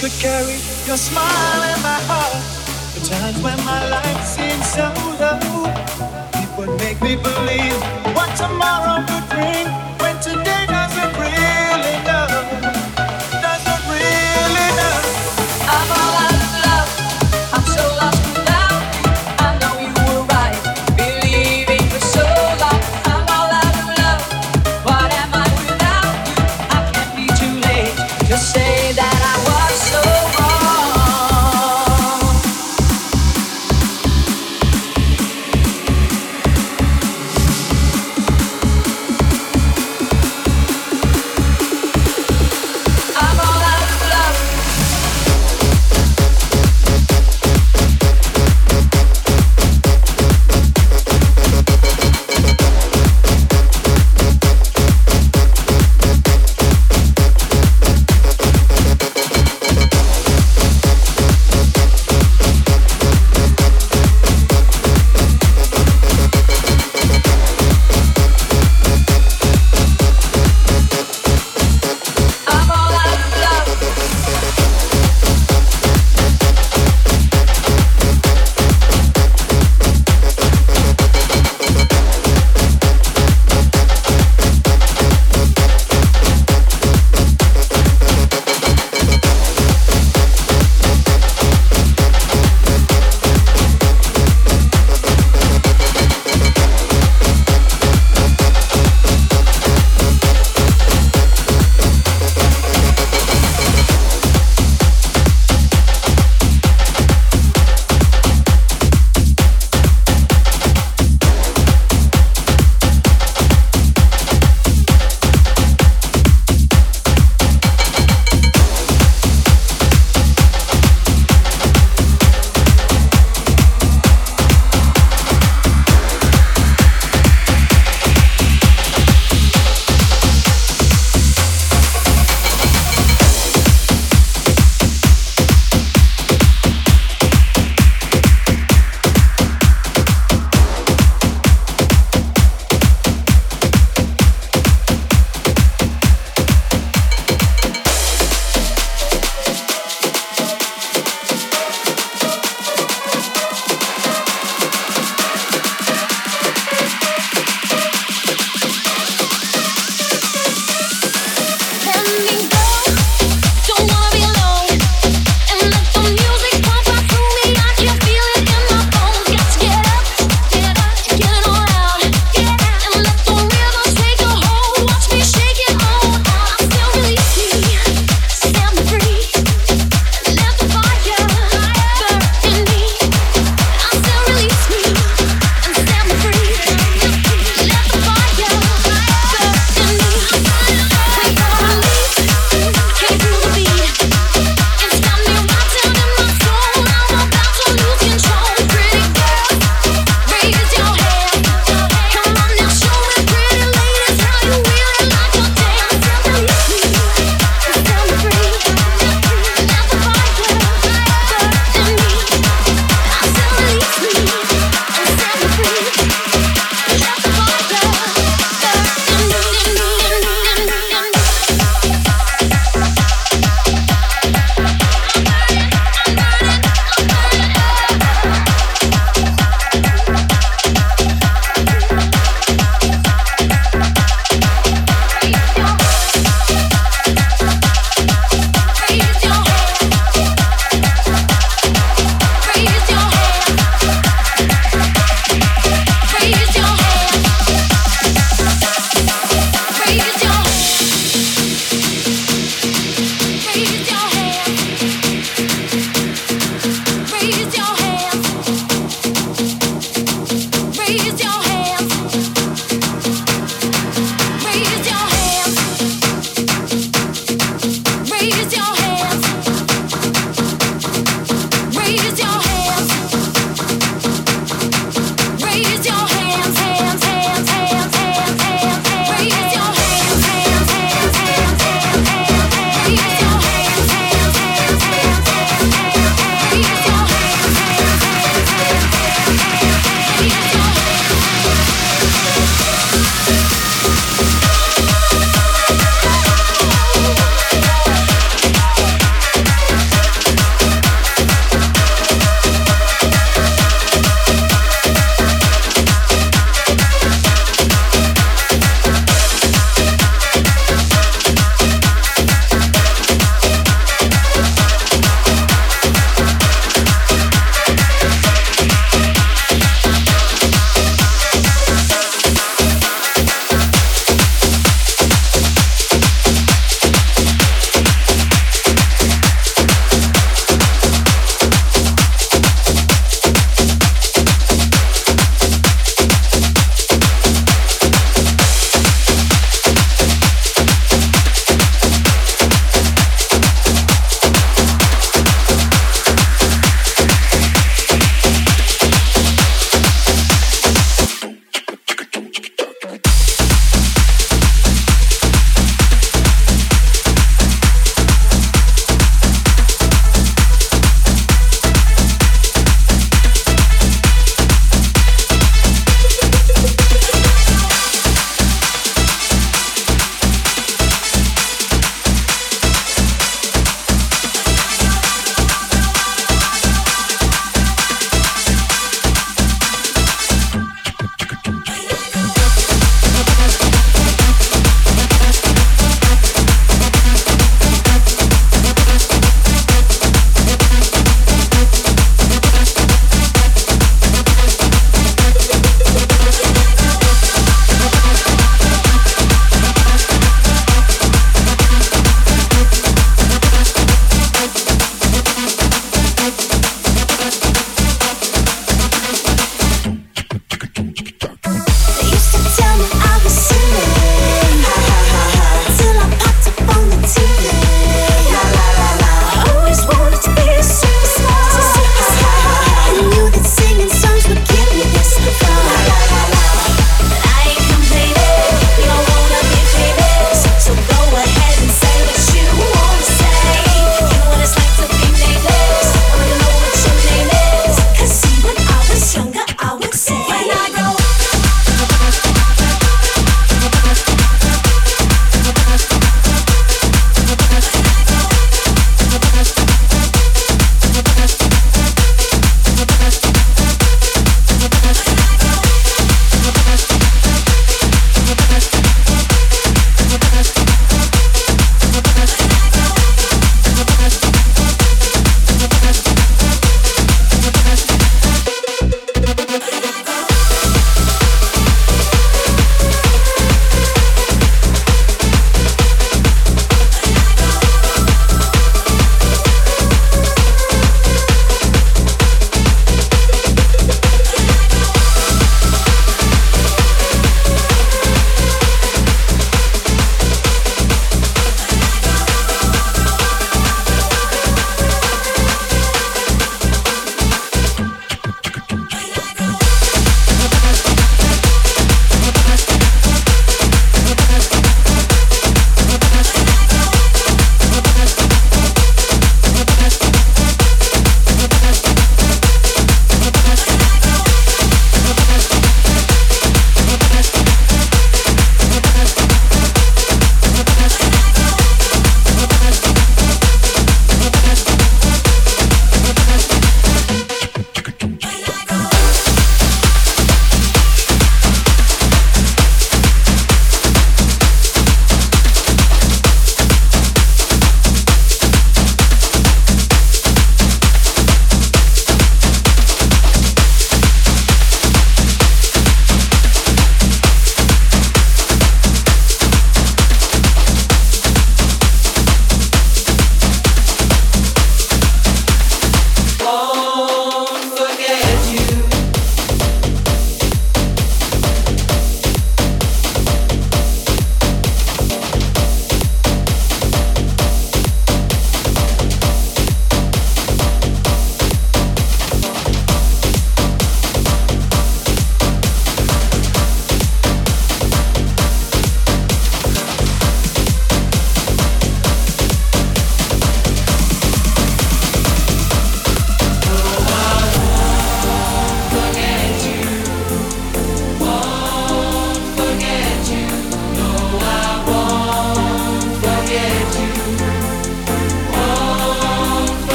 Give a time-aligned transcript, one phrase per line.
[0.00, 1.39] could carry your smile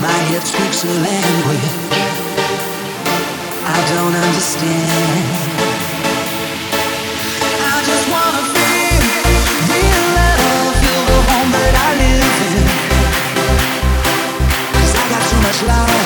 [0.00, 1.68] My head speaks a language
[3.66, 4.90] I don't understand.
[7.68, 9.00] I just wanna feel
[9.68, 12.80] real love, feel the home that I live
[14.96, 15.99] I got too much love.